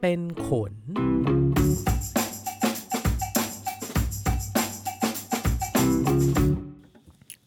[0.00, 0.72] เป็นขน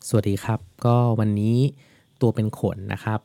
[0.07, 1.57] สวัสดีครับ ก็วันนี้
[2.21, 3.19] ตัวเป็นขนนะครับ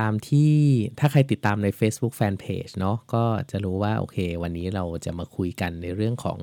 [0.00, 0.52] ตามที่
[0.98, 6.38] ถ้าใครติดตามใน Facebook Fanpage เนาะก็จะรู้ว่า โอเค วันนี้เราจะมาคุยกันในเรื่องของ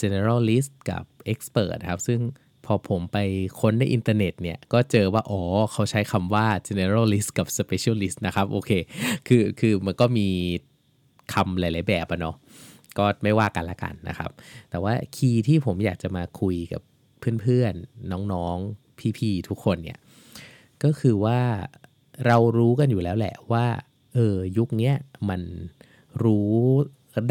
[0.00, 2.20] generalist กับ expert นะครับ ซึ่ง
[2.66, 3.18] พอผมไป
[3.60, 5.40] ค้นในอินเทอร์เน็ตเนี่ย ก็เจอว่า อ๋อ
[5.72, 8.70] เขาใช้คำว่า generalist กับ specialist นะครับ โอเค
[9.26, 10.28] คือ คือมันก็มี
[11.32, 12.36] คำหลาย ๆ แบบอะเนาะ
[12.98, 14.30] ก็ไม่ว่ากันละกันนะครับ
[14.70, 16.82] แต่ว่าคีย์ที่ผมอยากจะมาคุยกับ
[17.40, 19.98] เพื่อน ๆ น้อง ๆ พี่ ๆ ทุกคนเนี่ย
[20.84, 21.40] ก็คือว่า
[22.26, 23.66] เรารู้กันอยู่แล้วแหละว่า
[24.14, 24.92] เออยุคนี้
[25.28, 25.42] มัน
[26.24, 26.52] รู้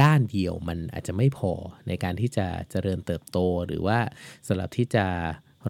[0.03, 1.51] ด้านเดียวมันอาจจะไม่พอ
[1.87, 3.99] ในการที่จะเจริญเติบโตหรือว่า
[4.47, 5.05] สำหรับที่จะ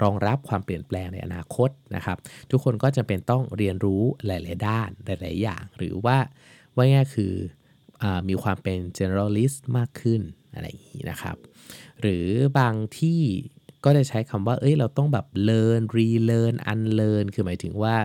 [0.02, 2.18] รองรับความเปลี่ยนแปลงในอนาคตนะครับ
[2.52, 6.18] ทุกคนก็จะเป็นต้องเรียนรู้หลาย ๆ ด้านหลาย ๆ อย่าง หรือว่า
[6.76, 7.34] ว่าง่ายคือ
[8.30, 10.22] มีความเป็น generalist มากขึ้น
[10.54, 11.38] อะไรอย่างนี้นะครับ
[12.02, 12.28] หรือ
[12.60, 13.22] บางที่
[13.86, 17.96] ก็จะใช้คำว่า เอ้ย เราต้องแบบ learn relearn unlearn คือหมายถึงว่า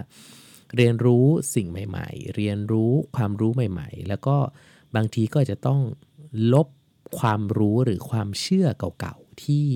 [0.77, 4.36] เรียนรู้สิ่งใหม่ ๆ เรียนรู้ความรู้ใหม่ ๆ แล้วก็
[4.97, 5.80] บางทีก็จะต้อง
[6.52, 6.69] ลบ
[7.19, 8.67] ความรู้หรือความเชื่อ
[9.00, 9.67] เก่าๆ ที่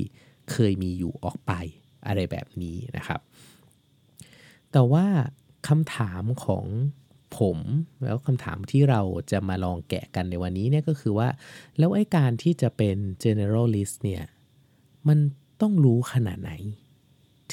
[0.50, 1.52] เคยมีอยู่ออกไป
[2.06, 3.20] อะไรแบบนี้นะครับ
[4.72, 5.06] แต่ว่า
[5.68, 6.64] คำถามของ
[7.38, 7.58] ผม
[8.04, 9.00] แล้วคำถามที่เรา
[9.30, 11.28] จะมาลองแกะกันในวันนี้เนี่ยก็คือว่า
[11.78, 14.22] แล้วไอ้การที่จะเป็น generalist เนี่ย
[15.08, 15.18] มัน
[15.60, 16.52] ต้องรู้ขนาดไหน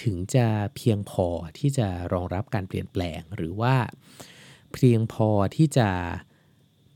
[0.02, 3.75] ถึงจะเพียงพอที่จะรองรับการเปลี่ยนแปลง หรือว่า
[4.73, 5.89] เพียงพอที่จะ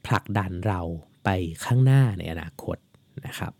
[0.05, 0.81] ผลักดันเรา
[1.23, 1.29] ไป
[1.65, 2.77] ข้างหน้าในอนาคต
[3.25, 3.53] นะครับ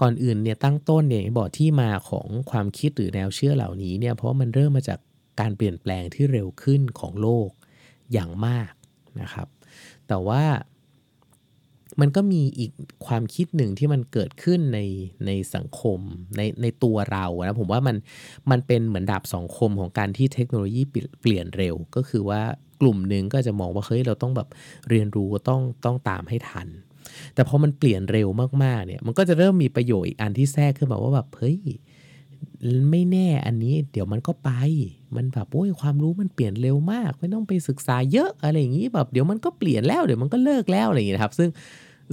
[0.00, 4.98] ก่อนอื่นเนี่ยตั้งต้นเนี่ยบอกที่มาของความคิดหรือแนวเชื่อเหล่านี้เนี่ยเพราะมันเริ่มมาจาก
[5.40, 7.50] การเปลี่ยนแปลงที่เร็วขึ้นของโลก
[8.12, 8.72] อย่างมาก
[9.20, 9.48] นะครับ
[10.08, 10.42] แต่ว่า
[12.00, 12.72] มันก็มีอีก
[13.06, 14.80] ความคิดหนึ่งที่มันเกิดขึ้นใน
[15.26, 16.00] ในสังคม
[16.36, 17.96] ในในตัวเรานะผมว่ามัน
[18.50, 20.82] มันเป็นเหมือนดาบสองคมของการที่เทคโนโลยี
[21.20, 22.42] เปลี่ยนเร็ว ก็คือว่า
[22.80, 24.48] กลุ่มหนึ่งก็จะมองว่าเฮ้ยเราต้องแบบ
[24.90, 26.68] เรียนรู้ต้องต้องตามให้ทัน
[27.34, 28.28] แต่พอมันเปลี่ยนเร็ว
[28.64, 31.58] มากๆเนี่ยมันก็จะเริ่มมีประโยชน์อีกอันที่แทรกขึ้นมาว่าแบบเฮ้ย
[32.90, 34.50] ไม่แน่อันนี้เดี๋ยวมันก็ไป
[35.16, 41.48] มันแบบโอ้ยความรู้มันเปลี่ยนเร็วมาก ไม่ต้องไปศึกษาเยอะอะไรอย่างนี้แบบเดี๋ยวมันก็เปลี่ยนแล้วเดี๋ยวมันก็เลิกแล้วอะไรอย่างนี้นะครับ ซึ่ง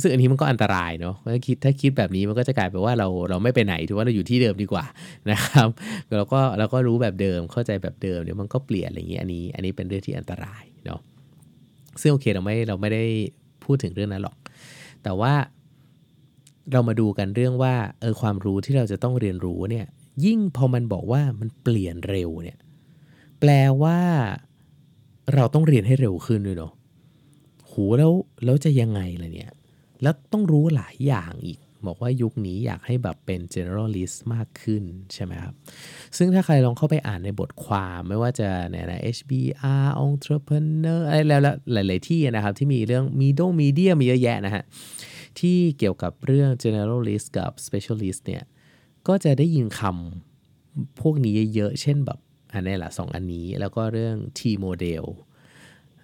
[0.01, 4.85] ซึ่งอันนี้มันก็อันตรายเนาะถ้าคิดถ้าคิดแบบนี้มันก็จะกลายเป็นว่าเราเราไม่ไปไหนถือว่าเราอยู่ที่เดิมดีกว่า
[5.31, 5.67] นะครับ
[6.11, 10.99] เราก็เราก็รู้แบบเดิมเข้าใจแบบเดิมเดี๋ยวมันก็เปลี่ยนอะไรอย่างนี้อันนี้ อันนี้เป็นเรื่องที่อันตรายเนาะ
[12.01, 13.03] ซึ่งโอเคเราไม่เราไม่ได้
[13.63, 14.35] พูดถึงเรื่องนั้นหรอก
[15.03, 15.33] แต่ว่า
[16.71, 19.85] เรามาดูกันเรื่องว่าเออความรู้ที่เราจะต้องเรียนรู้เนี่ย
[20.25, 22.57] ยิ่งพอมันบอกว่ามันเปลี่ยนเร็วเนี่ย
[23.39, 23.99] แปลว่า
[25.33, 26.73] เราต้องเรียนให้เร็วขึ้นด้วยเนาะ
[27.65, 28.11] โหแล้ว
[28.45, 29.51] แล้วจะยังไงล่ะเนี่ย
[30.01, 35.53] แล้วต้องรู้หลายอย่างอีก บอกว่ายุคนี้อยากให้แบบเป็น generalist มากขึ้นใช่ไหมครับ
[36.17, 41.41] ซึ่งถ้าใครลองเข้าไปอ่านในบทความไม่ว่าจะในนะ HBR entrepreneur อะไรแล้ว
[41.73, 44.63] หลาย ๆ ที่นะครับ ที่มีเรื่อง middle media มีเยอะแยะนะฮะ
[45.39, 48.43] ที่เกี่ยวกับเรื่อง generalist กับ specialist เนี่ย
[49.07, 52.19] ก็จะได้ยินคำพวกนี้เยอะๆ เช่นแบบ
[52.53, 55.05] อันนี้แหละสองอันนี้แล้วก็เรื่อง T model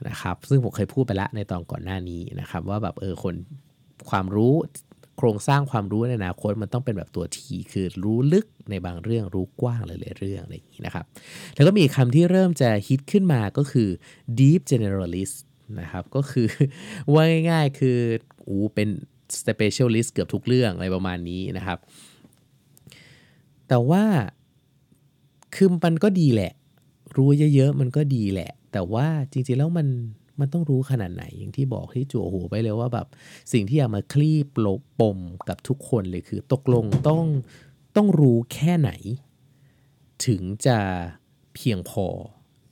[0.07, 3.35] นะครับซึ่งผมเคยพูดไปแล้วในตอนก่อนหน้านี้นะครับ ว่าแบบเออคน
[4.09, 4.53] ความรู้
[5.17, 11.05] โครงสร้างความรู้ในอนาคตมันต้องเป็นแบบตัวทีคือรู้ลึกในบางเรื่องรู้กว้างหลายๆเรื่องอะไรอย่างนี้นะครับ
[11.55, 13.89] แล้วก็มีคำที่เริ่มจะฮิตขึ้นมาก็คือ
[14.39, 15.37] deep generalist
[15.81, 16.47] นะครับ ก็คือ
[17.13, 17.97] ว่าง่ายๆคือ
[18.47, 18.89] อูเป็น
[19.39, 21.77] specialist เกือบทุกเรื่องอะไรประมาณนี้นะครับ
[23.67, 24.03] แต่ว่า
[25.55, 26.53] คือมันก็ดีแหละ
[27.15, 29.87] รู้เยอะๆมันก็ดีแหละ แต่ว่าจริงๆแล้วมัน
[30.39, 33.07] มันต้องรู้ขนาดไหนอย่างที่บอกที่จั่วหัวไปเลยว่าแบบ
[33.53, 34.67] สิ่งที่อยากมาคลี่ปล
[34.99, 35.17] ปม
[35.47, 37.23] กับทุกคนเลยคือ ตกลงต้อง
[37.95, 38.91] ต้องรู้แค่ไหน
[40.25, 40.79] ถึงจะ
[41.55, 42.07] เพียงพอ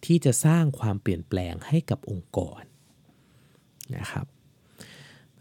[0.06, 2.62] ที่จะสร้างความเปลี่ยนแปลงให้กับองค์กร
[3.96, 4.26] นะครับ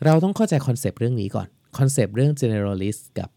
[0.05, 1.49] เราต้องเข้าใจคอนเซปต์เรื่องนี้ก่อน
[1.79, 3.31] คอนเซปต์เรื่อง generalist กับ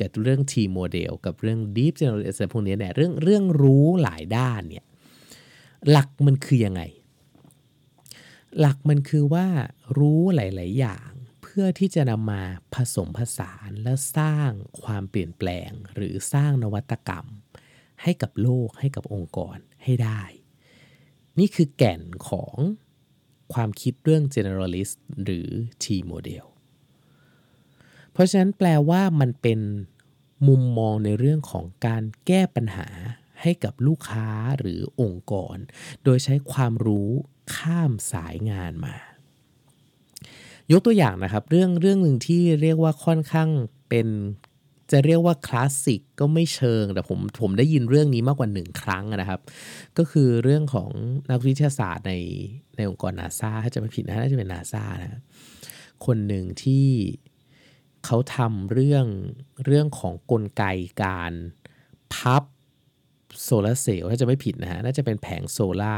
[0.00, 4.84] กับเรื่อง T model กับเรื่อง deep generalist พวกนี้เนี่ยเรื่องเรื่องรู้หลายด้านเนี่ย
[5.90, 6.82] หลักมันคือยังไง
[8.60, 9.46] หลักมันคือว่า
[9.98, 11.10] รู้หลาย ๆ อย่าง
[11.42, 12.42] เพื่อที่จะนำมา
[12.74, 14.50] ผสมผสานและสร้าง
[14.82, 17.26] ความเปลี่ยนแปลง หรือสร้างนวัตกรรม
[18.02, 20.22] ให้กับโลกให้กับองค์กรให้ได้
[21.38, 22.56] นี่คือแก่นของ
[23.54, 25.48] ความคิดเรื่อง generalist หรือ
[25.82, 26.44] T model
[28.12, 29.60] เพราะฉะนั้นแปลว่ามันเป็น
[30.48, 32.88] มุมมองในเรื่องของการแก้ปัญหา
[33.42, 34.28] ให้กับลูกค้า
[34.58, 35.56] หรือองค์กร
[36.04, 37.10] โดยใช้ความรู้
[37.56, 38.96] ข้ามสายงานมา
[40.72, 43.48] ยกตัวอย่างนะครับเรื่องเรื่องหนึ่งที่เรียกว่าค่อนข้าง
[43.88, 44.08] เป็น
[44.92, 49.40] จะเรียกว่าคลาสสิกก็ไม่เชิง แต่ผมผมได้ยินเรื่องนี้มากกว่าหนึ่งครั้งนะครับ
[49.98, 50.90] ก็คือเรื่องของ
[51.30, 52.14] นักวิทยาศาสตร์ใน
[52.76, 55.22] ในองค์กรนาซาถ้าจะไม่ผิดนะน่าจะเป็นนาซานะ
[56.06, 56.86] คนหนึ่งที่
[58.06, 59.06] เขาทำเรื่อง
[59.64, 60.64] เรื่องของกลไก
[61.04, 61.32] การ
[62.14, 62.42] พับ
[63.42, 65.96] โซลาร์เซลล์ถ้าจะไม่ผิดนะฮะน่าจะเป็นแผงโซลา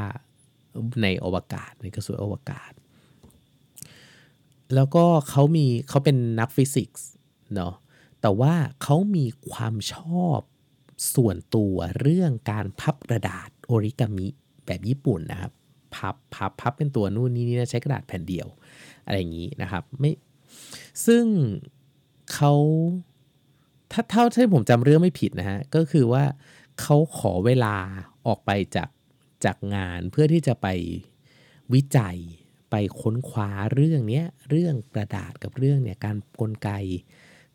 [1.02, 2.72] ในอวกาศในกระสวยอวกาศ
[4.74, 7.08] แล้วก็เขามีเขาเป็นนักฟิสิกส์
[7.54, 7.74] เนาะ
[8.20, 10.38] แต่ว่าเขามีความชอบ
[11.14, 14.26] ส่วนตัวเรื่องการพับกระดาษโอริกามิ
[14.66, 15.52] แบบญี่ปุ่นนะครับ
[15.96, 18.46] พับพับพับเป็นตัวนู่นนี่นี่ใช้กระดาษแผ่นเดียว
[19.06, 20.12] อะไรอย่างนี้นะครับไม่
[21.06, 21.24] ซึ่ง
[22.32, 22.52] เขา
[23.92, 26.24] ถ้าเท่าที่ผมจำเรื่องไม่ผิดนะฮะ ก็คือว่า
[26.80, 27.76] เขาขอเวลา
[28.26, 28.88] ออกไปจาก
[29.44, 30.66] จากงานเพื่อที่จะไป
[31.74, 32.16] วิจัย
[32.70, 36.70] ไปค้นคว้าเรื่องนี้เรื่องกระดาษกับเรื่องเนี่ยการกลไก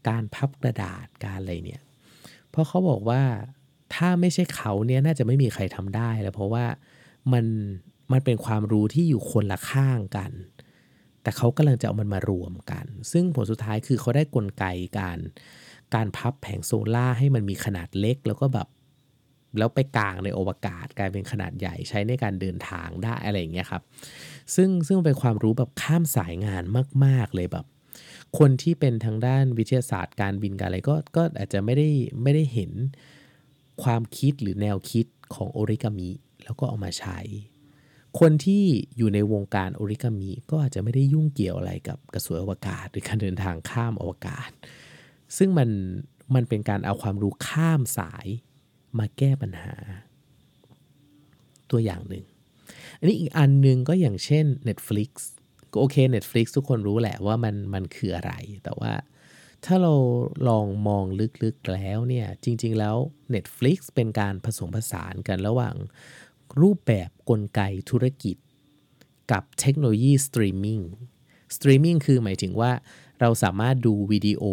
[0.08, 1.82] การพับกระดาษการอะไรเนี่ย
[2.50, 3.22] เพราะเขาบอกว่า
[3.96, 6.66] ถ้าไม่ใช่เขาเนี่ยน่าจะไม่มีใครทำได้แล้วเพราะว่า
[7.34, 7.46] มัน
[8.12, 10.32] มันเป็นความรู้ที่อยู่คนละข้างกัน
[11.30, 14.66] แต่เขากำลังจะเอามันมารวมกัน ซึ่งผลสุดท้ายคือเขาได้กลไก
[15.00, 15.20] การ
[15.96, 18.68] การพับแผงโซล่าให้มันมีขนาดเล็กแล้วก็แบบ
[19.58, 23.84] แล้วไปกลางในอวกาศกลายเป็นขนาดใหญ่ใช้ในการเดินทางได้อะไรอย่างเงี้ยครับ
[24.56, 26.64] ซึ่งซึ่งเป็นความรู้แบบข้ามสายงาน
[27.06, 27.66] มาก ๆ เลยแบบ
[28.38, 31.90] คนที่เป็นทางด้านวิทยาศาสตร์การบินการอะไรก็ก็อาจจะไม่ได้
[32.24, 32.72] ไม่ได้เห็น
[33.84, 35.06] ความคิดหรือแนวคิด
[35.36, 36.10] ของโอริกามิ
[36.44, 37.20] แล้วก็เอามาใช้
[38.20, 38.64] คนที่
[38.98, 44.52] อยู่ในวงการโอริกามิก็อาจจะไม่ได้ยุ่งเกี่ยวอะไรกับกระสวยอวกาศ หรือการเดินทางข้ามอวกาศ
[45.38, 45.70] ซึ่งมัน
[46.36, 48.28] มันเป็นการเอาความรู้ข้ามสาย
[49.00, 49.76] มาแก้ปัญหา
[51.72, 52.26] ตัวอย่างหนึ่ง
[53.00, 55.10] อันนี้อีกอันหนึ่งก็อย่างเช่น Netflix
[55.72, 58.34] ก็โอเค Netflix ทุกคนรู้แหละว่ามันมันคืออะไร
[58.64, 58.94] แต่ว่า
[59.66, 59.94] ถ้าเรา
[60.48, 61.06] ลองมอง
[61.44, 62.96] ลึกๆแล้วเนี่ย จริง ๆ แล้ว
[63.36, 65.76] Netflix เป็นการผสมผสานกันระหว่าง
[66.62, 68.36] รูปแบบกลไกธุรกิจ
[69.32, 70.82] กับเทคโนโลยี streaming
[71.56, 72.72] streaming คือหมายถึงว่า
[73.20, 74.44] เราสามารถดูวิดีโอ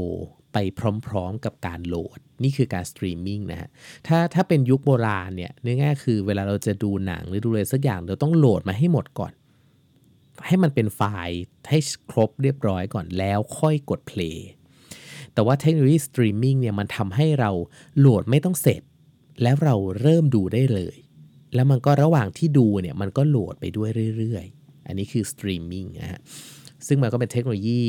[0.52, 0.58] ไป
[1.06, 3.69] พร้อมๆกับการโหลด นี่คือการสตรีมมิ่งนะฮะ
[4.06, 9.32] ถ้าถ้าเป็นยุคโบราณเนี่ยเนื้อง่ายคือเวลาเราจะดูหนังหรือดูอะไรสักอย่างเราต้องโหลดมาให้หมดก่อน
[10.46, 11.78] ให้มันเป็นไฟล์ให้
[12.10, 14.47] ครบเรียบร้อยก่อนแล้วค่อยกด play
[15.32, 17.50] แต่ว่าเทคโนโลยีสตรีมมิ่งเนี่ยมันทำให้เรา
[17.98, 18.82] โหลดไม่ต้องเสร็จ
[19.43, 20.96] แล้วเราเริ่มดูได้เลย
[21.56, 23.88] แล้วมันก็ระหว่างที่ดูเนี่ยมันก็โหลดไปด้วย
[24.19, 26.20] เรื่อยๆ อันนี้คือสตรีมมิ่งนะฮะ
[26.87, 27.82] ซึ่งมันก็เป็นเทคโนโลยี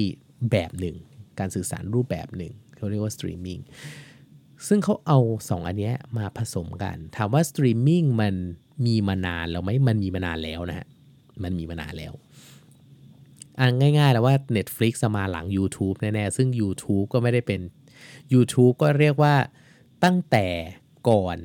[0.51, 0.95] แบบหนึ่ง
[1.39, 3.59] การสื่อสารรูปแบบหนึ่งเขาเรียกว่าสตรีมมิ่ง
[4.67, 5.19] ซึ่งเขาเอา
[5.49, 8.35] สองอันนี้มาผสมกัน ถามว่าสตรีมมิ่งมัน
[8.85, 10.87] มีมานานแล้วไหมมันมีมานานแล้วนะฮะ
[11.43, 12.13] มันมีมานานแล้ว
[13.59, 13.67] อ่า
[13.97, 17.61] ง่ายๆ แล้วว่า Netflix มาหลัง YouTube แน่ๆ ซึ่ง YouTube ก็ไม่ได้เป็น
[18.33, 19.35] YouTube ก็เรียกว่า
[20.03, 20.47] ตั้งแต่
[21.09, 21.37] ก่อน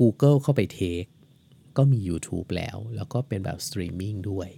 [0.00, 1.04] Google เข้าไป take
[1.76, 4.48] ก็มี YouTube แล้ว แล้วก็เป็นแบบสตรีมมิ่งด้วย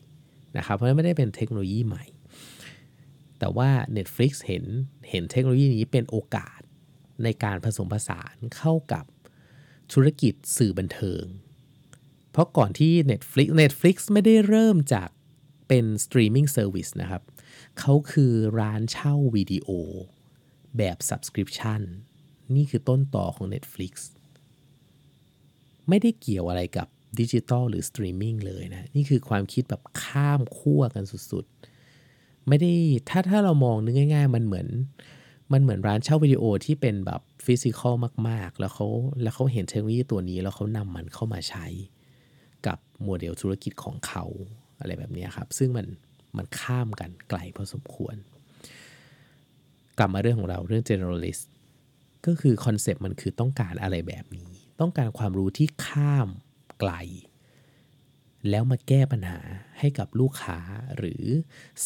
[0.57, 2.05] นะครับ เพราะฉะนั้นไม่ได้เป็นเทคโนโลยีใหม่
[3.39, 4.65] แต่ว่า Netflix เห็น
[5.11, 6.61] เห็นเทคโนโลยีนี้เป็นโอกาส
[7.25, 9.05] ในการผสมผสานเข้ากับ
[9.93, 11.25] ธุรกิจสื่อบันเทิง
[12.31, 15.09] เพราะก่อนที่ Netflix Netflix ไม่ได้เริ่มจาก
[15.69, 17.23] เป็น streaming service นะครับ
[17.79, 19.69] เขาคือร้านเช่าวิดีโอ
[20.77, 21.83] แบบ Subscription
[22.55, 23.93] นี่คือต้นตอของ Netflix
[25.89, 26.89] ไม่ได้เกี่ยวอะไรกับ
[27.21, 32.73] ดิจิตอลหรือสตรีมมิ่งเลยนะ นี่คือความคิดแบบข้ามขั้วกันสุดๆ ไม่ได้
[33.09, 34.69] ถ้าถ้าเรามองนึกง่าย ๆ มันเหมือน
[35.53, 37.95] มันเหมือนร้านเช่าวิดีโอที่เป็นแบบฟิสิกอล
[38.29, 38.87] มากๆ แล้วเขา
[39.23, 41.67] แล้วเขาเห็นเทคโนโลยีตัวนี้ แล้วเขานำมันเข้ามาใช้
[42.67, 44.25] กับโมเดลธุรกิจของเขา
[44.81, 45.87] อะไรแบบนี้ครับ ซึ่งมัน
[46.37, 48.17] มันข้ามกันไกลพอสมควร
[49.99, 51.45] กลับมาเรื่องของเราเรื่อง generalist
[52.27, 56.29] ก็คือคอนเซปต์มันคือต้องการอะไรแบบนี้ ต้องการความรู้ที่ข้าม
[56.81, 56.93] ไกล
[58.51, 59.41] แล้วมาแก้ปัญหา
[59.79, 60.59] ให้กับลูกค้า
[60.97, 61.25] หรือ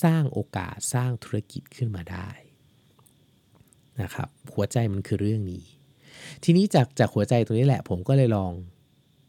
[0.02, 2.28] สร้างโอกาสสร้างธุรกิจขึ้นมาได้
[4.02, 5.64] นะครับหัวใจมันคือเรื่องนี้
[6.44, 8.52] ทีนี้จากจากหัวใจตรงนี้แหละผมก็เลยลอง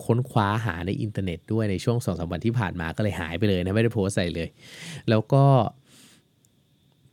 [0.06, 4.50] ค้นคว้าหาในอินเทอร์เน็ตด้วยในช่วงสองสวันที่ผ่านมาก็เลยหายไปเลยนะไม่ได้โพสใส่เลย
[5.10, 5.44] แล้วก็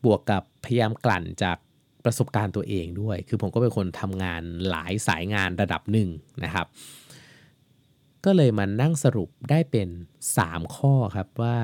[0.05, 1.59] บวกกับพยายามกลั่นจาก
[2.05, 6.09] ประสบการณ์ตัวเองด้วย คือผมก็เป็นคนทำงานหลายสายงานระดับหนึ่ง
[6.45, 6.67] นะครับ
[8.28, 9.88] ก็เลยมานั่งสรุปได้เป็น
[10.32, 11.58] 3 ข้อครับว่า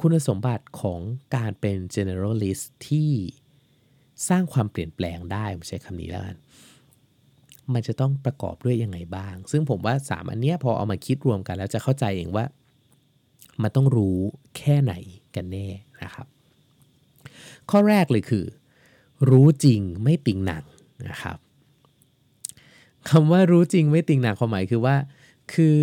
[0.00, 1.00] คุณสมบัติของ
[1.36, 3.10] การเป็น generalist ที่
[4.28, 6.36] สร้างความเปลี่ยนแปลงได้ ผมใช้คำนี้แล้วกัน
[7.72, 12.44] มันจะต้องประกอบด้วยยังไงบ้าง ซึ่งผมว่า 3 อันเนี้ยพอเอามาคิดรวมกันแล้วจะเข้าใจเองว่า
[13.62, 14.18] มันต้องรู้
[14.58, 14.94] แค่ไหน
[15.34, 15.66] กันแน่
[16.02, 16.26] นะครับ
[17.70, 18.44] ข้อแรกเลยคือ
[19.30, 20.64] รู้จริงไม่ติงหนัง
[21.08, 21.38] นะครับ
[23.08, 24.96] คำว่ารู้จริงไม่ติงหนังความหมายคือว่า
[25.52, 25.82] คือ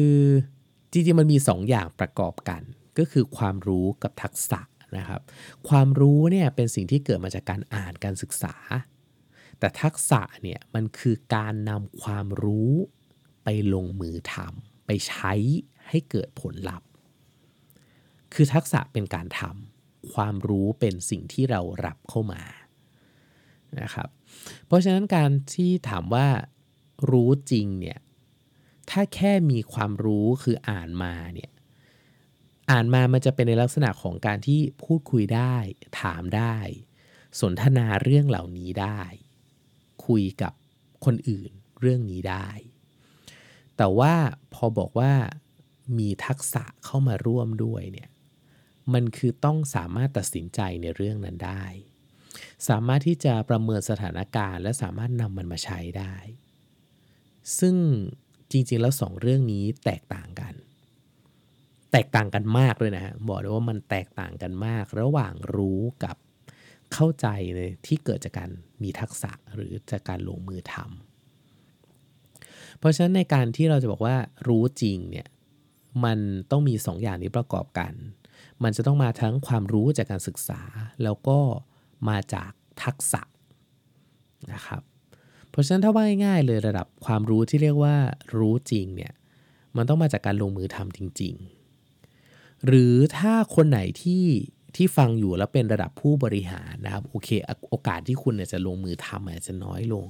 [0.91, 2.61] จริงๆมันมี2ออย่างประกอบกัน
[2.97, 4.61] ก็คือความรู้กับทักษะ
[4.97, 5.21] นะครับ
[5.69, 8.55] ความรู้เนี่ยเป็นสิ่งที่เกิดมาจากการอ่านการศึกษา
[9.59, 12.73] แต่ทักษะเนี่ยมันคือการนำความรู้
[13.43, 15.33] ไปลงมือทำไปใช้
[15.89, 16.89] ให้เกิดผลลัพธ์
[18.33, 22.41] คือทักษะเป็นการทำความรู้เป็นสิ่งที่เรารับเข้ามา
[23.81, 24.09] นะครับ
[24.65, 26.27] เพราะฉะนั้นการที่ถามว่า
[27.11, 27.99] รู้จริงเนี่ย
[28.89, 31.51] ถ้าแค่มีความรู้คืออ่านมาเนี่ย
[32.71, 35.55] อ่านมามันจะเป็นในลักษณะของการที่พูดคุยได้
[36.01, 36.57] ถามได้
[37.41, 39.01] สนทนาเรื่องเหล่านี้ได้
[40.05, 40.53] คุยกับ
[41.05, 42.49] คนอื่นเรื่องนี้ได้
[43.77, 44.13] แต่ว่า
[44.53, 45.13] พอบอกว่า
[45.97, 48.09] มีทักษะเข้ามาร่วมด้วยเนี่ย
[48.93, 51.65] มันคือต้องสามารถตัดสินใจในเรื่องนั้นได้
[52.67, 56.15] สามารถที่จะประเมินสถานการณ์ และสามารถนำมันมาใช้ได้
[57.59, 57.75] ซึ่ง
[58.51, 60.53] จริง ๆ แล้วสองเรื่องนี้แตกต่างกัน
[61.91, 66.15] แตกต่างกันมากเลยนะฮะบอกเลยว่ามันแตกต่างกันมาก ระหว่างรู้กับ
[66.93, 68.49] เข้าใจเลยที่เกิดจากการ
[68.83, 74.15] มีทักษะหรือจากการลงมือทำเพราะฉะนั้นในการที่เราจะบอกว่า
[74.47, 75.27] รู้จริงเนี่ย
[76.05, 76.19] มัน
[76.51, 77.93] ต้องมี 2ออย่างนี้ประกอบกัน
[78.63, 80.61] มันจะต้องมาทั้งความรู้จากการศึกษา
[81.03, 81.39] แล้วก็
[82.09, 82.51] มาจาก
[82.83, 83.21] ทักษะ
[84.53, 84.81] นะครับ
[85.51, 87.95] เพราะฉะนั้นถ้าว่าง่ายๆเลยระดับความรู้ที่เรียกว่า
[88.37, 89.13] รู้จริงเนี่ย
[89.75, 91.33] มันต้องมาจากการลงมือทำจริง
[92.01, 94.23] ๆ หรือถ้าคนไหนที่
[94.75, 97.29] ที่ฟังอยู่แล้วเป็นระดับผู้บริหารนะครับโอเค
[97.69, 100.07] โอกาสที่คุณจะลงมือทำอาจจะน้อยลง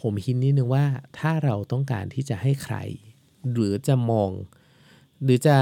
[0.00, 0.84] ผมคิดนิดนึงว่า
[1.18, 2.76] ถ้าเราต้องการที่จะให้ใคร
[3.52, 4.30] หรือจะมอง
[5.22, 5.58] หรือจะ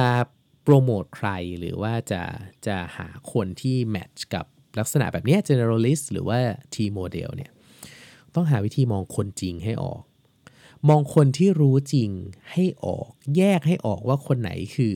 [0.64, 1.28] โปรโมทใคร
[1.58, 2.22] หรือว่าจะ
[2.66, 4.46] จะหาคนที่แมทช์กับ
[4.78, 6.38] ลักษณะแบบนี้ generalist หรือว่า
[6.74, 7.52] T model เนี่ย
[8.34, 10.02] ต้องหาวิธีมองคนจริงให้ออก
[10.88, 12.10] มองคนที่รู้จริง
[12.52, 14.94] ให้ออก แยกให้ออกว่าคนไหนคือ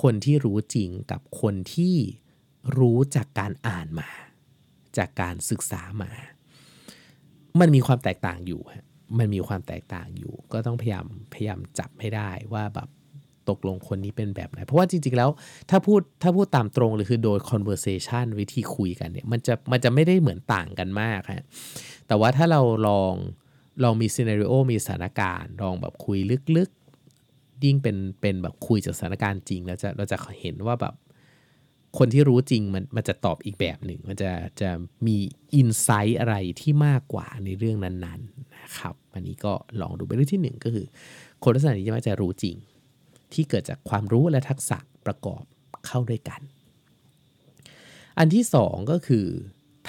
[0.00, 1.94] คนที่รู้จริงกับคนที่
[2.78, 4.08] รู้จากการอ่านมา
[4.96, 6.10] จากการศึกษามา
[7.60, 8.86] มันมีความแตกต่างอยู่ฮะ
[9.18, 12.88] มันมีความแตกต่างอยู่ ก็ต้องพยายามพยายามจับให้ได้ว่าแบบ
[13.48, 15.30] ตกลงคนนี้เป็นแบบไหน เพราะว่าจริง ๆ แล้ว
[15.70, 21.44] ถ้าพูดถ้าพูดตามตรงเลยคือโดย conversation วิธีคุยกันเนี่ยมันจะมันจะไม่ได้เหมือนต่างกันมากฮะ
[22.06, 23.14] แต่ว่าถ้าเราลอง
[23.84, 26.18] ลองมีซีนารีโอมีสถานการณ์ลองแบบคุย
[26.56, 30.94] ลึกๆ ยิ่งเป็นเป็นแบบคุยจากสถานการณ์จริงเราจะเราจะเห็นว่าแบบ
[31.98, 34.30] คนที่รู้จริงมันมันจะตอบอีกแบบหนึ่ง มันจะ
[34.60, 34.70] จะ
[35.06, 35.16] มี
[35.54, 40.86] อินไซต์อะไรที่มากกว่าในเรื่องนั้นๆนะครับ อันนี้ก็ลองดูไปเรื่องที่ 1 ก็คือ
[41.42, 42.56] คนลักษณะนี้จะมักจะรู้จริง
[43.34, 45.42] ที่เกิดจากความรู้และทักษะประกอบ
[45.86, 46.40] เข้าด้วยกัน
[48.18, 49.26] อันที่สองก็คือ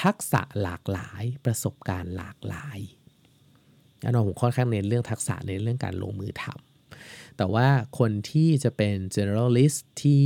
[0.04, 2.80] ทักษะหลากหลายประสบการณ์หลากหลาย
[4.04, 7.68] อันนั้นผมค่อนข้างเน้นเรื่องทักษะในเรื่องการลงมือทำแต่ว่า
[8.00, 10.26] คนที่จะเป็น generalist ที่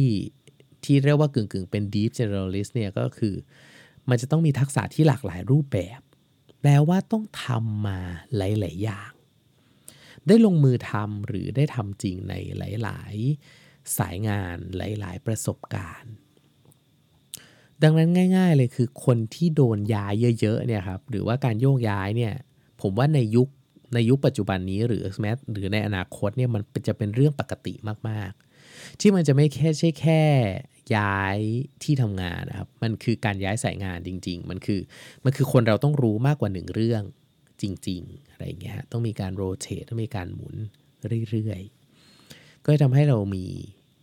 [0.83, 3.35] ที่เรียกว่ากึ่งกึ่งเป็น deep generalist เนี่ยก็คือ
[4.09, 5.99] มันจะต้องมีทักษะที่หลากหลายรูปแบบ
[6.61, 7.99] แปลว่าต้องทำมา
[8.37, 9.11] หลาย ๆ อย่าง
[10.27, 13.15] ได้ลงมือทำหรือได้ทำจริงในหลาย
[13.55, 16.13] ๆ สายงานหลาย ๆ ประสบการณ์
[17.83, 22.33] ดังนั้นง่าย ๆ เลยคือคนที่โดนย้ายเยอะๆเนี่ยครับหรือว่าการโยกย้ายเนี่ย
[22.81, 23.47] ผมว่าในยุค
[23.93, 27.73] ในยุคปัจจุบันนี้หรือแม้หรือในอนาคตเนี่ยมันจะเป็นเรื่องปกติ
[28.09, 30.21] มากๆ ที่มันจะไม่แค่ใช่แค่
[30.95, 31.37] ย้าย
[31.83, 34.79] ที่ทำงานนะครับ มันคือการย้ายสายงานจริง ๆ มันคือ
[35.25, 37.03] มันคือคนเราต้องรู้มากกว่าหนึ่งเรื่อง
[37.61, 40.55] จริง ๆ อะไรเงี้ยต้องมีการโรเตทต้องมีการหมุน
[41.29, 43.45] เรื่อยๆ ก็จะทำให้เรามี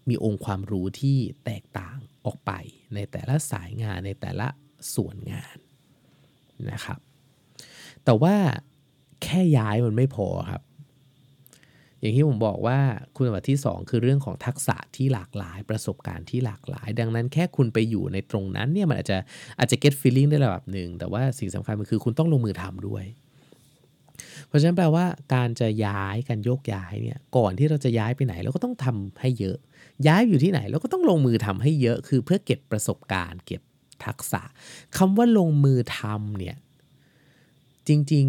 [0.09, 2.53] มีองค์ความรู้ที่แตกต่างออกไป
[2.95, 4.49] ในแต่ละสายงานในแต่ละ
[4.95, 5.57] ส่วนงาน
[6.71, 6.99] นะครับ
[8.05, 8.35] แต่ว่า
[9.23, 10.63] แค่ย้ายมันไม่พอครับ
[12.01, 12.79] อย่างที่ผมบอกว่า
[13.15, 19.19] คุณสมบัติที่ 2 คือเรื่องของทักษะที่หลากหลายประสบการณ์ที่หลากหลาย ดังนั้นแค่คุณไปอยู่ในตรงนั้นเนี่ยมันอาจจะ
[19.59, 23.05] อาจจะ get feeling ได้ระดับหนึ่งแต่ว่าสิ่งสำคัญมันคือคุณต้องลงมือทำด้วย
[24.53, 29.57] เพราะฉะนั้นแปลว่าการจะย้ายการโยกย้ายเนี่ยก่อนที่เราจะย้ายไปไหน เราก็ต้องทำให้เยอะ
[30.07, 33.63] ย้ายอยู่ที่ไหน เราก็ต้องลงมือทำให้เยอะ คือเพื่อเก็บประสบการณ์ เก็บ
[34.05, 34.43] ทักษะ
[34.97, 36.57] คำว่าลงมือทำเนี่ย
[37.89, 38.27] จริง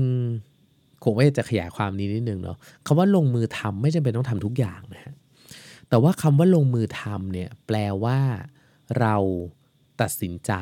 [0.50, 5.14] ๆผมว่าจะขยายความนี้นิดนึงเนาะคำว่าลงมือทำไม่จำเป็นต้องทำทุกอย่างนะฮะ
[5.90, 8.20] แต่ว่าคำว่าลงมือทำเนี่ยแปลว่า
[9.00, 9.16] เรา
[10.02, 10.54] ตัดสินใจ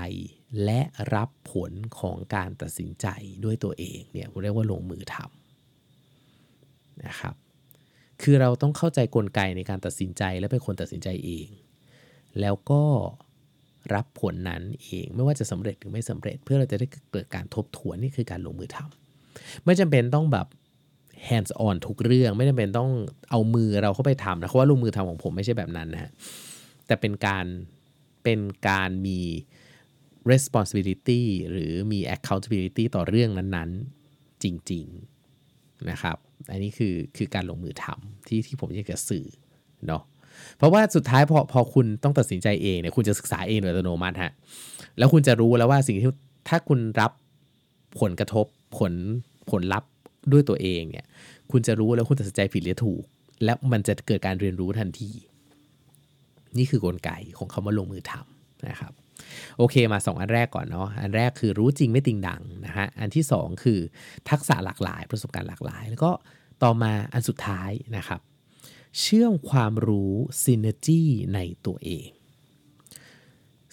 [0.64, 0.82] และ
[1.16, 3.08] รับผลของการตัดสินใจ
[3.44, 5.41] ด้วยตัวเองเนี่ยเรียกว่าลงมือทำ
[7.08, 7.34] นะครับ
[8.22, 11.48] คือเราต้องเข้าใจกลไกในการตัดสินใจและเป็นคนตัดสินใจเอง
[12.42, 12.84] แล้วก็
[13.96, 20.48] รับผลนั้นเองไม่ว่าจะสำเร็จหรือไม่สำเร็จ เพื่อเราจะได้เกิดการทบทวนนี่คือการลงมือทำไม่จำเป็นต้องแบบ
[21.28, 22.92] hands on ทุกเรื่อง ไม่จำเป็นต้อง
[23.30, 26.12] เอามือเราเข้าไปทำนะเพราะว่าลงมือทำของผมไม่ใช่แบบนั้นนะฮะ
[26.88, 27.46] แต่เป็นการ
[28.24, 28.40] เป็น
[28.70, 29.20] การมี
[30.32, 34.86] responsibility หรือมี accountability ต่อเรื่องนั้นๆ จริง
[35.38, 36.18] ๆ นะครับ
[36.52, 39.26] อันนี้คือคือการลงมือทำที่ที่ผมอยากจะสื่อ
[39.88, 40.04] เนาะ
[40.58, 44.32] เพราะว่าสุดท้ายพอพอคุณต้องตัดสินใจเองเนี่ยคุณจะศึกษาเองโดยอัตโนมัติฮะ
[44.98, 46.10] แล้วคุณจะรู้แล้วว่าสิ่งที่
[46.50, 47.12] ถ้าคุณรับ
[48.00, 48.46] ผลกระทบ
[48.78, 48.94] ผล
[49.50, 49.90] ผลลัพธ์
[50.32, 51.06] ด้วยตัวเองเนี่ย
[51.52, 53.04] คุณจะรู้แล้วคุณตัดสินใจผิดหรือถูก
[53.44, 55.10] และมันจะเกิดการเรียนรู้ทันที
[56.58, 58.94] นี่คือกลไกของคาว่าลงมือทำนะครับ
[59.58, 63.80] โอเคมา 2 อันแรกก่อนเนาะอันแรกคือรู้จริงไม่ติงดังนะฮะอันที่ 2 คือ
[64.30, 66.12] ทักษะหลากหลาย ประสบการณ์หลากหลาย แล้วก็
[66.64, 68.22] ต่อมาอันสุดท้ายนะครับ
[69.00, 71.02] เชื่อมความรู้ซินเนจี
[71.34, 72.08] ในตัวเอง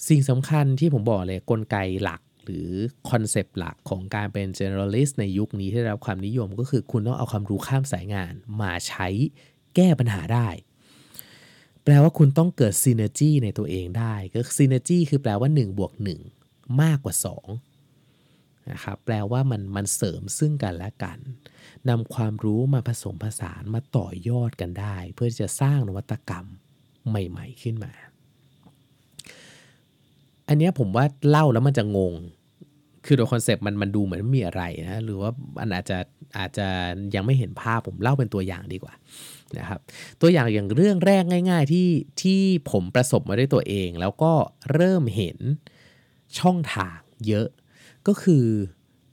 [0.09, 2.69] สิ่งสำคัญที่ผมบอกเลยกลไกหลักหรือ
[3.11, 9.09] คอนเซปต์หลักของการเป็น generalist ในยุคนี้ที่ได้รับความนิยมก็คือคุณต้องเอาความรู้ข้ามสายงานมาใช้
[9.77, 10.49] แก้ปัญหาได้
[11.89, 15.93] แปลว่าคุณต้องเกิดซีเนจีในตัวเองได้ ก็ซีเนจีคือแปลว่า1บวก
[16.37, 17.15] 1 มากกว่า
[17.93, 21.19] 2นะครับแปลว่ามันมันเสริมซึ่งกันและกัน
[21.89, 26.47] นำความรู้มาผสมผสานมาต่อยอดกันได้ เพื่อจะสร้างนวัตกรรม
[27.09, 27.93] ใหม่ ๆ ขึ้นมา
[30.49, 32.15] อันนี้ผมว่าเล่าแล้วมันจะงง
[33.05, 35.99] คือโดยคอนเซปต์มันมันดูเหมือนไม่มีอะไรนะ หรือว่ามันอาจจะ
[36.39, 36.69] อาจจะ
[37.15, 38.95] ยังไม่เห็นภาพผมเล่าเป็นตัวอย่างดีกว่า
[39.59, 39.81] นะครับ
[40.21, 41.89] ตัวอย่างอย่างเรื่องแรกง่าย ๆ ที่
[42.23, 42.41] ที่
[42.71, 44.33] ผมประสบมาด้วยตัวเอง แล้วก็
[44.73, 45.39] เริ่มเห็น
[46.39, 47.49] ช่องทางเยอะ
[48.07, 48.47] ก็คือ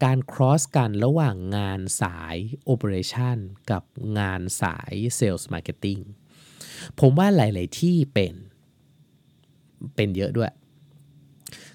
[0.04, 2.36] การ cross กันระหว่างงานสาย
[2.72, 3.38] operation
[3.72, 3.84] กับ
[4.20, 6.02] งานสาย sales marketing
[7.00, 8.34] ผมว่าหลาย ๆ ที่เป็น
[9.96, 10.52] เป็นเยอะด้วย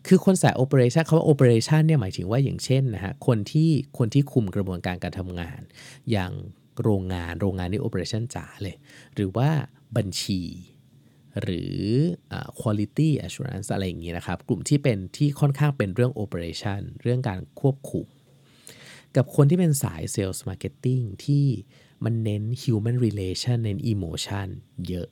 [0.06, 5.61] คือคนสาย operation คำว่า operation เนี่ยหมายถึงว่าอย่างเช่นนะฮะคนที่คนที่คุมกระบวนการการทำงาน
[6.11, 6.32] อย่าง
[6.82, 8.76] โรงงานโรงงานนี่โอเปอเรชั่นจ๋าเลย
[9.14, 9.48] หรือว่า
[9.96, 10.42] บัญชี
[11.42, 11.76] หรือ
[12.60, 18.06] quality assurance อะไรอย่างนี้นะครับ กลุ่มที่เป็นที่ค่อนข้างเป็นเรื่อง operation เรื่องการควบคุม
[19.16, 21.46] กับคนที่เป็นสาย sales marketing ที่
[22.04, 24.48] มันเน้น human relation เน้น emotion
[24.88, 25.08] เยอะ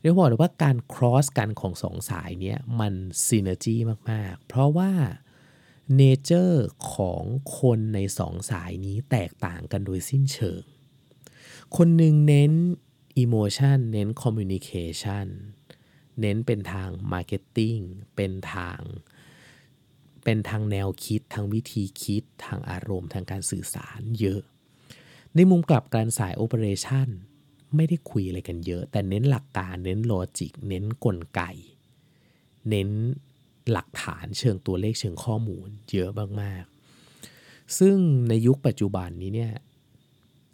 [0.00, 2.94] เรียกบอกเลยว่าการ cross กันของสองสายเนี้ยมัน
[3.26, 3.76] synergy
[4.10, 4.92] มาก ๆ เพราะว่า
[5.96, 7.22] เนเจอร์ของ
[7.58, 10.62] คนในสองสายนี้แตกต่างกันโดยสิ้นเชิง
[11.76, 12.52] คนหนึ่งเน้น
[13.22, 15.26] emotion เน้น communication
[16.20, 17.82] เน้นเป็นทาง marketing
[18.16, 18.80] เป็นทาง
[20.24, 24.42] เป็นทางแนวคิดทางวิธีคิดทางอารมณ์ทางการสื่อสารเยอะ
[25.34, 27.08] ในมุมกลับการสาย operation
[27.76, 31.42] ไม่ได้คุยอะไรกันเยอะ แต่เน้นหลักการเน้นโลจิก เน้นกลไก
[32.68, 32.90] เน้น
[33.70, 37.96] หลักฐานเชิงตัวเลขเชิงข้อมูลเยอะมากๆ ซึ่ง
[38.28, 39.52] ในยุคปัจจุบันนี้เนี่ย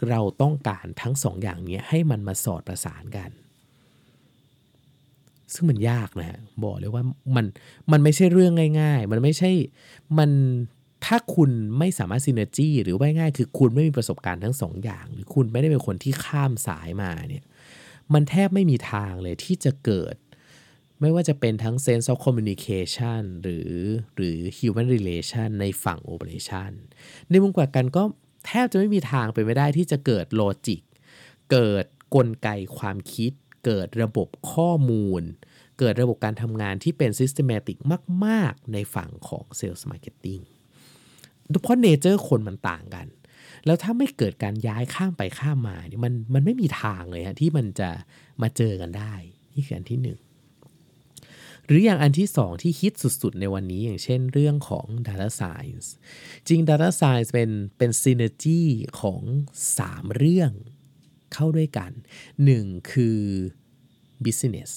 [0.08, 3.30] เราต้องการทั้งสองอย่างนี้ให้มันมาสอดประสานกัน
[5.52, 7.02] ซึ่งมันยากนะบอกเลยว่า
[7.36, 7.46] มัน
[7.92, 9.50] มันไม่ใช่เรื่องง่าย ๆ มันไม่ใช่
[10.18, 10.30] มัน
[11.04, 17.44] ถ้าคุณไม่สามารถซินเนจีหรือว่าง่ายคือคุณไม่มีประสบการณ์ทั้งสองอย่าง หรือคุณไม่ได้เป็นคนที่ข้ามสายมาเนี่ย
[18.14, 20.16] มันแทบไม่มีทางเลยที่จะเกิด
[21.00, 23.70] ไม่ว่าจะเป็นทั้ง sense of communication หรือ
[24.16, 26.70] หรือ human relation ในฝั่ง operation
[27.30, 28.02] ในมุมกลับกันก็
[28.64, 30.80] บจะไม่มีทางไปไม่ได้ที่จะเกิดโลจิก
[31.52, 33.32] เกิดกลไกความคิด
[33.64, 35.22] เกิดระบบข้อมูล
[35.78, 37.76] เกิดระบบการทำงานที่เป็น systematic
[38.24, 40.42] มาก ๆ ในฝั่งของ sales marketing
[41.62, 43.06] เพราะเนเจอร์คนมันต่างกัน
[43.66, 47.90] แล้วถ้าไม่เกิดการย้ายข้ามไปข้ามมาเนี่ยมันมันไม่มีทางเลยฮะที่มันจะ
[48.42, 49.14] มาเจอกันได้
[49.54, 50.18] นี่คืออันที่หนึ่ง
[51.66, 55.86] หรืออย่างอันที่สองที่ฮิตสุดๆ ในวันนี้อย่างเช่นเรื่องของ Data Science
[56.46, 58.62] จริง Data Science เป็นเป็น synergy
[59.00, 59.22] ของ
[59.68, 60.52] 3 เรื่อง
[61.34, 61.92] เข้าด้วยกัน
[62.40, 63.20] 1 คือ
[64.24, 64.70] Business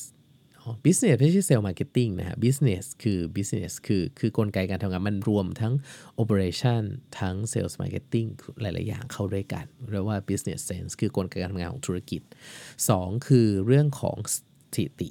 [0.86, 5.74] Business ไม่ใช่ Sales Marketing นะฮะ Business คือ Business คือคือกลไกการทำงานมันรวมทั้ง
[6.22, 6.84] Operation
[7.20, 8.28] ทั้ง Sales Marketing
[8.62, 12.22] หลาย ๆ อย่างเข้าด้วยกัน เรียกว่า Business Sense คือกลไกการทำงานของธุรกิจ
[12.76, 14.36] 2 คือเรื่องของส
[14.78, 15.10] ถิติ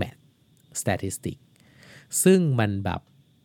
[0.00, 0.19] Math
[0.80, 1.38] statistic
[2.24, 3.00] ซึ่งมันแบบ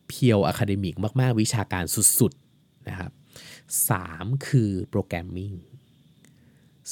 [0.08, 1.84] pure academic มาก ๆ วิชาการ
[2.18, 3.12] สุด ๆ นะครับ
[3.78, 5.52] 3 คือ programming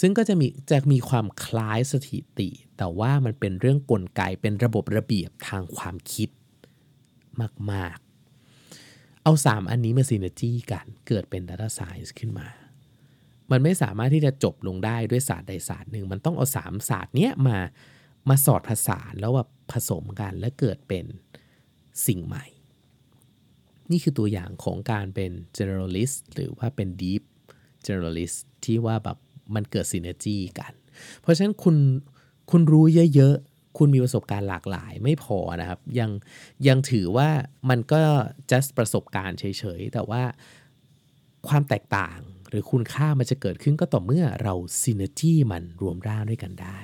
[0.00, 6.28] ซึ่งก็จะมีจะมีความคล้ายสถิติ แต่ว่ามันเป็นเรื่องกลไกเป็นระบบระเบียบทางความคิด
[7.72, 7.98] มาก
[8.60, 12.48] ๆ เอา 3 อันนี้มาซีเนจี้กันเกิดเป็น Data Science ขึ้นมา
[13.50, 17.58] มันไม่สามารถที่จะจบลงได้ด้วยศาสตร์ใดศาสตร์หนึ่ง มันต้องเอา 3 ศาสตร์เนี้ยมา
[18.28, 21.05] มาสอดผสานแล้วแบบ ผสมกันแล้วเกิดเป็น
[22.07, 22.44] สิ่งใหม่
[23.90, 27.22] นี่คือตัวอย่างของการเป็น generalist หรือว่าเป็น deep
[27.87, 29.18] generalist ที่ว่าแบบ
[29.55, 30.72] มันเกิด synergy กัน
[31.20, 31.77] เพราะฉะนั้นคุณ
[32.50, 36.11] คุณรู้เยอะๆ คุณมีประสบการณ์หลากหลายไม่พอนะครับ ยัง
[36.68, 37.29] ยังถือว่า
[37.70, 38.00] มันก็
[38.50, 39.44] just ประสบการณ์เฉ
[39.79, 40.22] ยๆ แต่ว่า
[41.48, 46.79] ความแตกต่างหรือคุณค่ามันจะเกิดขึ้นก็ต่อเมื่อเรา synergy มันรวมร่างด้วยกันได้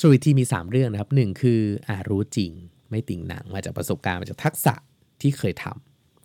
[0.00, 2.52] สรุปที่มี 3 เรื่องนะครับหนึ่งคืออารู้จริง
[2.90, 4.74] ไม่ติ่งหนังมาจากประสบการณ์มาจากทักษะ
[5.20, 5.66] ที่เคยท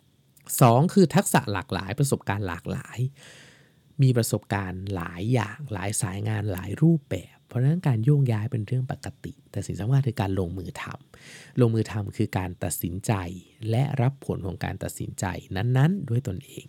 [0.00, 2.98] ำสองคือทักษะหลากหลาย ประสบการณ์หลากหลาย
[4.02, 13.12] มีประสบการณ์หลายอย่างหลายสายงานหลายรูปแบบ เพราะฉะนั้นการโยกย้ายเป็นเรื่องปกติ แต่สิ่งสำคัญคือการลงมือทำลงมือทำคือการตัดสินใจ
[13.70, 15.24] และรับผลของการตัดสินใจ
[15.56, 16.66] นั้นๆ ด้วยตนเอง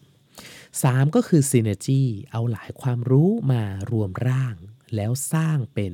[0.58, 4.56] 3 ก็คือ synergy เอาหลายความรู้มารวมร่าง
[4.96, 5.94] แล้วสร้างเป็น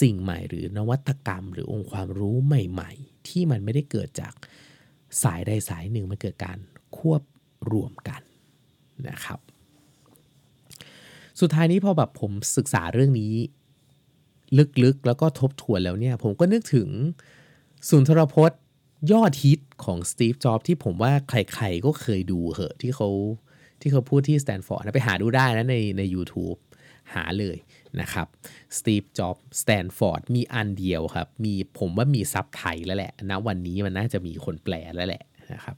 [0.00, 4.32] สิ่งใหม่หรือนวัตกรรม หรือองค์ความรู้ใหม่ ๆ ที่มันไม่ได้เกิดจาก
[5.22, 6.58] สายใดสายหนึ่งมันเกิดการ
[6.98, 7.22] ควบ
[7.72, 8.22] รวมกัน
[9.08, 9.38] นะครับ
[11.40, 13.34] สุดท้ายนี้พอแบบผมศึกษาเรื่องนี้
[14.84, 16.88] ลึกๆ แล้วก็ทบทวนแล้วเนี่ย ผมก็นึกถึง
[17.88, 18.60] สุนทรพจน์
[19.12, 23.08] ยอดฮิตของสตีฟจ็อบที่ผมว่าใครๆก็เคยดูเหอะที่เขา
[23.80, 26.60] ที่เขาพูดที่สแตนฟอร์ดไปหาดูได้นะในใน u t u b e
[27.14, 27.56] หาเลย
[28.00, 28.26] นะครับ
[28.78, 35.22] สตีฟจ็อบสแตนฟอร์ดมีอันเดียวครับ มีผมว่ามีซับไทยแล้วแหละนะวันนี้มันน่าจะมีคนแปลแล้วแหละ
[35.52, 35.76] นะครับ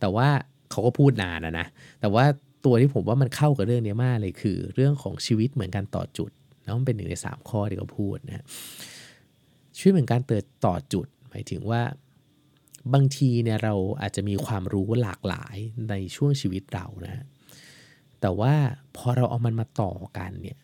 [0.00, 0.28] แต่ว่า
[0.70, 1.66] เขาก็พูดนานนะนะ
[2.00, 2.24] แต่ว่า
[2.64, 6.30] ตัวที่ผมว่ามันเข้ากับเรื่องนี้มากเลยคือ เรื่องของชีวิตเหมือนกันต่อจุด
[6.64, 8.44] แล้วมันเป็นหนึ่งในสามข้อที่เขาพูดนะ
[9.76, 11.82] ชีวิตเหมือนการเติดต่อจุด หมายถึงว่า
[12.94, 15.56] บางทีเนี่ยเราอาจจะมีความรู้หลากหลาย
[15.90, 17.24] ในช่วงชีวิตเรานะ
[18.20, 18.54] แต่ว่า
[18.96, 20.58] พอเราเอามันมาต่อกันเนี่ย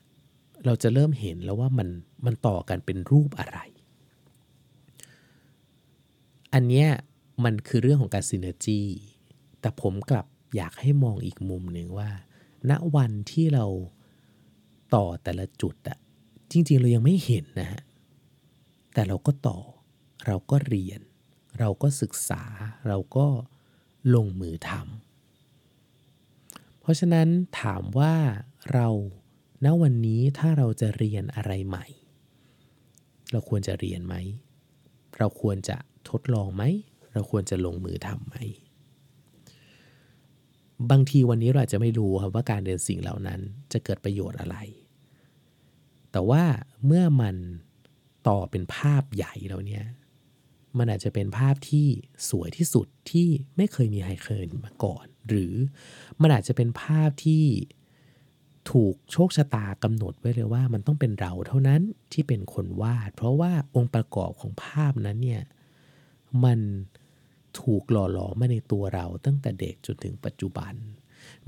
[0.64, 1.88] เราจะเริ่มเห็นแล้วว่ามัน
[2.25, 3.59] มันต่อกันเป็นรูปอะไร
[6.55, 6.88] อันเนี้ย
[7.44, 8.81] มันคือเรื่องของการซินเนอร์จี
[9.61, 12.11] แต่ผมกลับอยากให้มองอีกมุมหนึ่งว่า
[12.70, 13.66] ณวันที่เรา
[14.94, 15.99] ต่อแต่ละจุดอะ
[16.51, 17.83] จริง ๆ เรายังไม่เห็นนะฮะ
[18.94, 19.59] แต่เราก็ต่อ
[20.27, 21.01] เราก็เรียน
[21.59, 22.42] เราก็ศึกษา
[22.88, 23.27] เราก็
[24.14, 27.29] ลงมือทำ เพราะฉะนั้น
[27.61, 28.14] ถามว่า
[28.73, 28.88] เรา
[29.64, 31.87] ณวันนี้ถ้าเราจะเรียนอะไรใหม่
[33.33, 34.14] เราควรจะเรียนไหม
[35.18, 35.77] เราควรจะ
[36.11, 36.62] ทดลองไหม
[37.12, 38.37] เราควรจะลงมือทำไหม
[40.90, 43.40] บางทีวันนี้เราอาจจะไม่รู้ครับว่าการเรียนสิ่งเหล่านั้น
[43.73, 44.57] จะเกิดประโยชน์อะไร
[46.12, 46.42] แต่ว่า
[46.87, 47.37] เมื่อมัน
[48.29, 49.85] ต่อเป็นภาพใหญ่แล้วเนี่ย
[50.79, 51.87] มันอาจจะเป็นภาพที่
[52.31, 55.53] สวยที่สุดที่ไม่เคยมีใครเคยมาก่อน หรือ
[56.20, 57.44] มันอาจจะเป็นภาพที่
[58.71, 61.81] ถูกโชคชะตากำหนดไว้เลยว่ามันต้องเป็นเราเท่านั้น
[62.13, 65.43] ที่เป็นคนวาด เพราะว่าองค์ประกอบของภาพนั้นเนี่ย
[66.45, 66.61] มัน
[67.61, 70.75] ถูกหล่อหลอมมาในตัวเราตั้งแต่เด็กจนถึงปัจจุบัน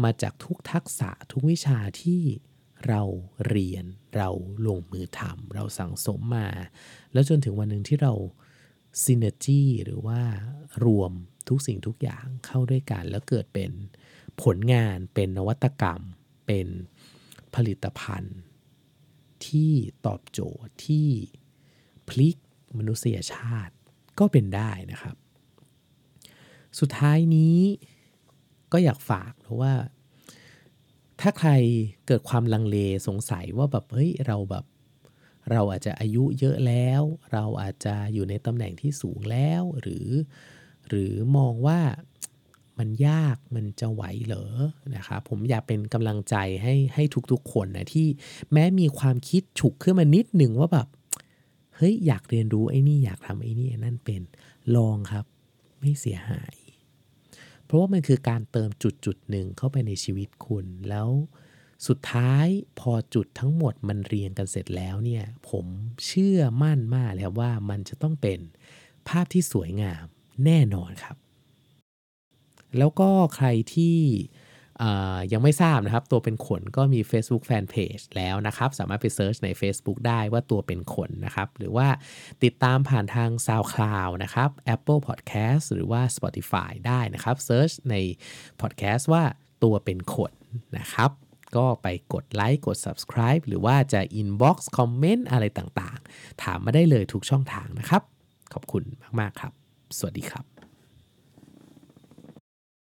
[0.02, 2.20] มาจากทุกทักษะทุกวิชาที่
[2.88, 3.02] เรา
[3.48, 3.84] เรียน
[4.16, 4.30] เรา
[4.66, 6.48] ลงมือทำเราสั่งสมมา
[7.12, 8.12] แล้วจนถึงวันหนึ่งที่เรา
[9.04, 10.20] ซินเนจีหรือว่า
[10.84, 11.12] รวม
[11.48, 13.70] ทุกสิ่งทุกอย่างเข้าด้วยกัน แล้วเกิดเป็น
[14.42, 16.00] ผลงานเป็นนวัตกรรม
[16.46, 16.66] เป็น
[17.54, 18.38] ผลิตภัณฑ์
[19.46, 19.72] ที่
[20.06, 21.08] ตอบโจทย์ที่
[22.08, 22.36] พลิก
[22.78, 23.74] มนุษยชาติ
[24.18, 25.16] ก็เป็นได้นะครับ
[26.80, 27.58] สุดท้ายนี้
[28.72, 29.74] ก็อยากฝากเพราะว่า
[31.20, 31.50] ถ้าใคร
[32.06, 34.64] เกิดความลังเลสงสัยว่าแบบเฮ้ยเราแบบ
[35.50, 40.08] เราอาจจะอายุเยอะแล้ว เราอาจจะอยู่ในตำแหน่งที่สูงแล้ว หรือ
[40.88, 41.80] หรือมองว่า
[42.78, 44.46] มันยากมันจะไหวเหรอ
[44.96, 48.06] นะครับผมอยากเป็นกำลังใจให้ให้ทุกๆคนนะที่
[48.52, 50.88] แม้มีความคิดฉุกขึ้นมานิดหนึ่งว่าแบบ
[51.76, 54.22] เฮ้ยอยากเรียนรู้ไอ้นี่อยากทำไอ้นี่นั่นเป็น
[54.76, 55.24] ลองครับ
[55.80, 56.54] ไม่เสียหาย
[57.64, 61.08] เพราะว่ามันคือการเติมจุดจุดหนึ่งเข้าไปในชีวิตคุณแล้ว
[61.86, 62.46] สุดท้าย
[62.80, 65.66] พอจุดทั้งหมดมันเรียงกันเสร็จแล้วเนี่ยผม
[66.06, 68.40] เชื่อมั่นมากเลยว่ามันจะต้องเป็น
[69.08, 70.04] ภาพที่สวยงาม
[70.44, 71.16] แน่นอนครับ
[72.78, 73.98] แล้วก็ใครที่
[75.32, 81.88] ยังไม่ทราบนะครับ ตัวเป็นขนก็มี Facebook Fanpage แล้วนะครับ สามารถไปเซิร์ชใน Facebook ได้ว่าตัวเป็นขนนะครับ หรือว่า
[82.44, 87.94] ติดตามผ่านทาง SoundCloud นะครับ Apple Podcast หรือว่า Spotify ได้นะครับเซิร์ชใน
[88.60, 89.22] Podcast ว่า
[89.64, 90.32] ตัวเป็นขน
[90.78, 91.10] นะครับ
[91.56, 98.02] ก็ไปกดไลค์กด subscribe หรือว่าจะ inbox คอมเมนต์อะไรต่างๆ ถามมาได้เลยทุกช่องทางนะครับ
[98.52, 98.84] ขอบคุณ
[99.20, 99.52] มาก ๆ ครับ
[99.98, 100.51] สวัสดีครับ